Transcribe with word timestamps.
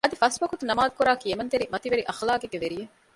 އަދި 0.05 0.15
ފަސްވަގުތު 0.21 0.63
ނަމާދުކުރާ 0.69 1.11
ކިޔަމަންތެރި 1.21 1.65
މަތިވެރި 1.73 2.03
އަޚްލާގެއްގެ 2.07 2.59
ވެރިއެއް 2.63 2.91